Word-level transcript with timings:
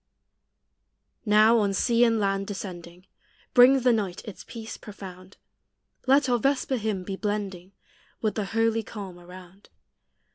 Now, 1.27 1.59
on 1.59 1.75
sea 1.75 2.03
and 2.05 2.17
land 2.19 2.47
descending, 2.47 3.05
Brings 3.53 3.83
the 3.83 3.93
night 3.93 4.23
its 4.25 4.43
peace 4.43 4.75
profound: 4.75 5.37
Let 6.07 6.27
our 6.27 6.39
vesper 6.39 6.77
hymn 6.77 7.03
be 7.03 7.15
blending 7.15 7.73
With 8.19 8.33
the 8.33 8.45
holy 8.45 8.81
calm 8.81 9.19
around. 9.19 9.69